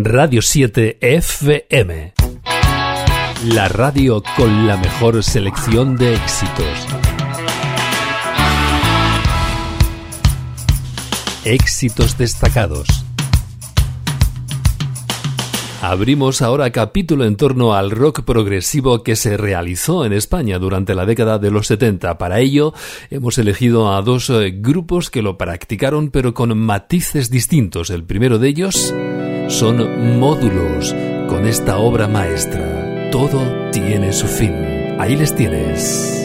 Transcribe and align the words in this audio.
Radio 0.00 0.42
7 0.42 0.98
FM. 1.00 2.12
La 3.46 3.66
radio 3.66 4.22
con 4.36 4.68
la 4.68 4.76
mejor 4.76 5.24
selección 5.24 5.96
de 5.96 6.14
éxitos. 6.14 6.86
Éxitos 11.44 12.16
destacados. 12.16 12.86
Abrimos 15.82 16.42
ahora 16.42 16.70
capítulo 16.70 17.24
en 17.24 17.36
torno 17.36 17.74
al 17.74 17.90
rock 17.90 18.22
progresivo 18.22 19.02
que 19.02 19.16
se 19.16 19.36
realizó 19.36 20.04
en 20.04 20.12
España 20.12 20.60
durante 20.60 20.94
la 20.94 21.06
década 21.06 21.40
de 21.40 21.50
los 21.50 21.66
70. 21.66 22.18
Para 22.18 22.38
ello 22.38 22.72
hemos 23.10 23.36
elegido 23.38 23.92
a 23.92 24.00
dos 24.02 24.30
eh, 24.30 24.52
grupos 24.54 25.10
que 25.10 25.22
lo 25.22 25.36
practicaron 25.36 26.10
pero 26.10 26.34
con 26.34 26.56
matices 26.56 27.30
distintos. 27.30 27.90
El 27.90 28.04
primero 28.04 28.38
de 28.38 28.48
ellos 28.48 28.94
son 29.48 30.18
módulos 30.18 30.94
con 31.26 31.46
esta 31.46 31.78
obra 31.78 32.06
maestra. 32.06 33.10
Todo 33.10 33.70
tiene 33.70 34.12
su 34.12 34.26
fin. 34.26 34.54
Ahí 34.98 35.16
les 35.16 35.34
tienes. 35.34 36.17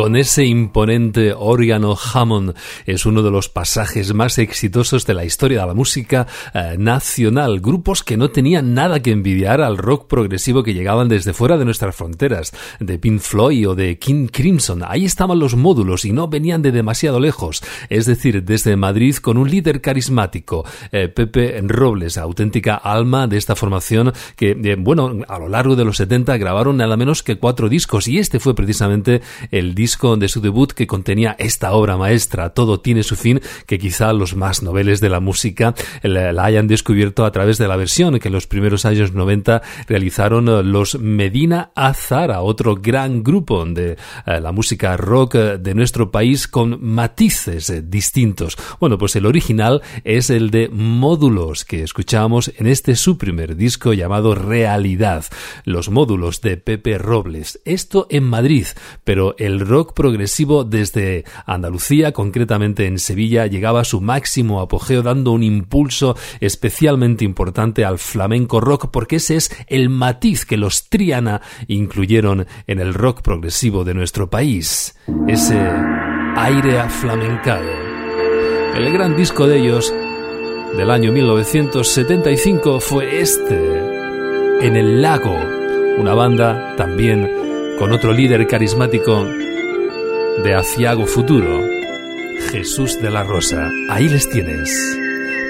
Con 0.00 0.16
ese 0.16 0.46
imponente 0.46 1.34
órgano 1.36 1.94
Hammond. 1.94 2.54
Es 2.86 3.04
uno 3.04 3.22
de 3.22 3.30
los 3.30 3.50
pasajes 3.50 4.14
más 4.14 4.38
exitosos 4.38 5.04
de 5.04 5.12
la 5.12 5.26
historia 5.26 5.60
de 5.60 5.66
la 5.66 5.74
música 5.74 6.26
eh, 6.54 6.76
nacional. 6.78 7.60
Grupos 7.60 8.02
que 8.02 8.16
no 8.16 8.30
tenían 8.30 8.72
nada 8.72 9.02
que 9.02 9.10
envidiar 9.10 9.60
al 9.60 9.76
rock 9.76 10.08
progresivo 10.08 10.62
que 10.62 10.72
llegaban 10.72 11.10
desde 11.10 11.34
fuera 11.34 11.58
de 11.58 11.66
nuestras 11.66 11.94
fronteras, 11.94 12.54
de 12.78 12.98
Pink 12.98 13.20
Floyd 13.20 13.68
o 13.68 13.74
de 13.74 13.98
King 13.98 14.28
Crimson. 14.32 14.84
Ahí 14.88 15.04
estaban 15.04 15.38
los 15.38 15.54
módulos 15.54 16.06
y 16.06 16.12
no 16.12 16.28
venían 16.28 16.62
de 16.62 16.72
demasiado 16.72 17.20
lejos, 17.20 17.62
es 17.90 18.06
decir, 18.06 18.42
desde 18.42 18.76
Madrid 18.76 19.16
con 19.16 19.36
un 19.36 19.50
líder 19.50 19.82
carismático, 19.82 20.64
eh, 20.92 21.08
Pepe 21.08 21.60
Robles, 21.62 22.16
auténtica 22.16 22.74
alma 22.74 23.26
de 23.26 23.36
esta 23.36 23.54
formación 23.54 24.14
que, 24.34 24.52
eh, 24.52 24.76
bueno, 24.78 25.12
a 25.28 25.38
lo 25.38 25.50
largo 25.50 25.76
de 25.76 25.84
los 25.84 25.98
70 25.98 26.38
grabaron 26.38 26.78
nada 26.78 26.96
menos 26.96 27.22
que 27.22 27.36
cuatro 27.36 27.68
discos 27.68 28.08
y 28.08 28.18
este 28.18 28.40
fue 28.40 28.54
precisamente 28.54 29.20
el 29.50 29.74
disco 29.74 29.89
de 29.98 30.28
su 30.28 30.40
debut 30.40 30.72
que 30.72 30.86
contenía 30.86 31.36
esta 31.38 31.72
obra 31.72 31.96
maestra, 31.96 32.50
Todo 32.50 32.80
tiene 32.80 33.02
su 33.02 33.16
fin, 33.16 33.40
que 33.66 33.78
quizá 33.78 34.12
los 34.12 34.36
más 34.36 34.62
noveles 34.62 35.00
de 35.00 35.08
la 35.08 35.20
música 35.20 35.74
la, 36.02 36.30
hayan 36.44 36.68
descubierto 36.68 37.24
a 37.24 37.32
través 37.32 37.58
de 37.58 37.68
la 37.68 37.76
versión 37.76 38.18
que 38.18 38.28
en 38.28 38.34
los 38.34 38.46
primeros 38.46 38.84
años 38.84 39.12
90 39.12 39.62
realizaron 39.88 40.48
eh, 40.48 40.62
los 40.62 40.98
Medina 40.98 41.70
Azara, 41.74 42.40
otro 42.42 42.76
gran 42.76 43.22
grupo 43.22 43.64
de 43.64 43.96
eh, 44.26 44.40
la 44.40 44.52
música 44.52 44.96
rock 44.96 45.34
eh, 45.34 45.58
de 45.58 45.74
nuestro 45.74 46.10
país 46.10 46.46
con 46.46 46.78
matices 46.82 47.90
distintos. 47.90 48.56
Bueno, 48.78 48.96
pues 48.96 49.16
el 49.16 49.26
original 49.26 49.82
es 50.04 50.30
el 50.30 50.50
de 50.50 50.68
Módulos 50.68 51.64
que 51.64 51.82
escuchamos 51.82 52.52
en 52.56 52.66
este 52.66 52.96
su 52.96 53.18
primer 53.18 53.56
disco 53.56 53.92
llamado 53.92 54.34
Realidad, 54.34 55.24
los 55.64 55.90
módulos 55.90 56.40
de 56.40 56.56
Pepe 56.56 56.98
Robles. 56.98 57.60
Esto 57.64 58.06
en 58.10 58.24
Madrid, 58.24 58.66
pero 59.04 59.34
el 59.38 59.60
rock 59.60 59.79
progresivo 59.88 60.64
desde 60.64 61.24
Andalucía, 61.46 62.12
concretamente 62.12 62.86
en 62.86 62.98
Sevilla, 62.98 63.46
llegaba 63.46 63.80
a 63.80 63.84
su 63.84 64.00
máximo 64.00 64.60
apogeo 64.60 65.02
dando 65.02 65.32
un 65.32 65.42
impulso 65.42 66.16
especialmente 66.40 67.24
importante 67.24 67.84
al 67.84 67.98
flamenco 67.98 68.60
rock 68.60 68.90
porque 68.90 69.16
ese 69.16 69.36
es 69.36 69.50
el 69.66 69.88
matiz 69.88 70.44
que 70.44 70.56
los 70.56 70.88
Triana 70.88 71.40
incluyeron 71.66 72.46
en 72.66 72.80
el 72.80 72.94
rock 72.94 73.22
progresivo 73.22 73.84
de 73.84 73.94
nuestro 73.94 74.30
país, 74.30 74.96
ese 75.26 75.58
aire 76.36 76.78
aflamencado. 76.78 77.68
El 78.74 78.92
gran 78.92 79.16
disco 79.16 79.46
de 79.46 79.58
ellos 79.58 79.92
del 80.76 80.90
año 80.90 81.12
1975 81.12 82.80
fue 82.80 83.20
este, 83.20 83.56
En 84.62 84.76
el 84.76 85.02
lago, 85.02 85.36
una 85.98 86.14
banda 86.14 86.76
también 86.76 87.76
con 87.78 87.92
otro 87.92 88.12
líder 88.12 88.46
carismático 88.46 89.26
de 90.42 90.54
Aciago 90.54 91.06
Futuro, 91.06 91.68
Jesús 92.50 93.00
de 93.00 93.10
la 93.10 93.22
Rosa. 93.22 93.70
Ahí 93.90 94.08
les 94.08 94.28
tienes. 94.28 94.70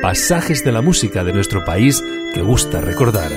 Pasajes 0.00 0.64
de 0.64 0.72
la 0.72 0.82
música 0.82 1.24
de 1.24 1.32
nuestro 1.32 1.64
país 1.64 2.02
que 2.34 2.42
gusta 2.42 2.80
recordar. 2.80 3.32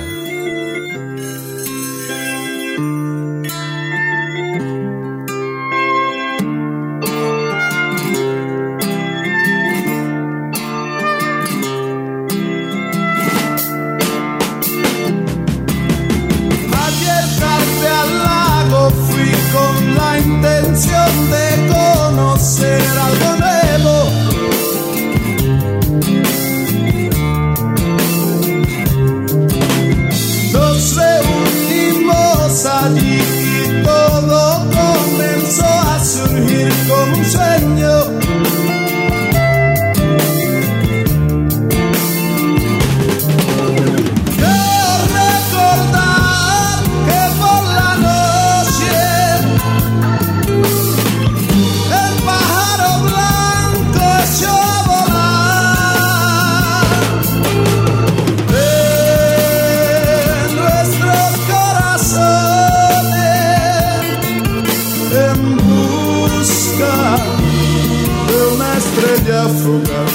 A 69.50 70.09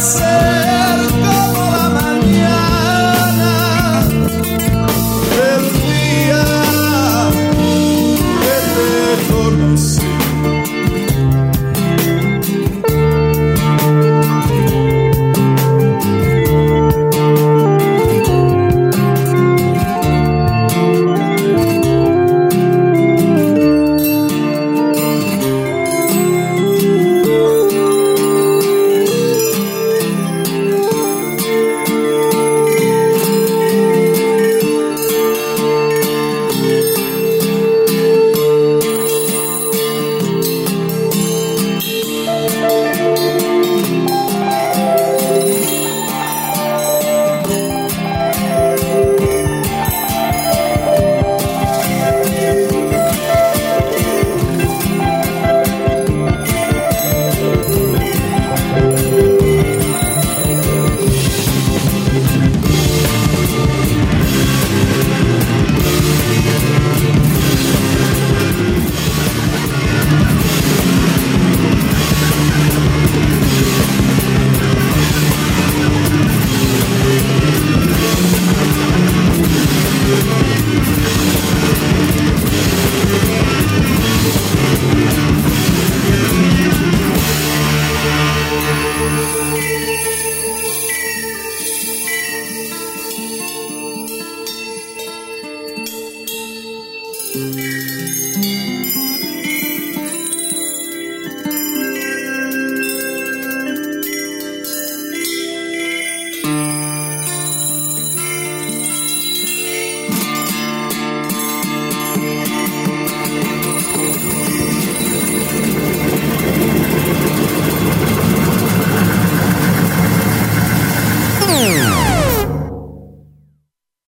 coração. 0.00 0.59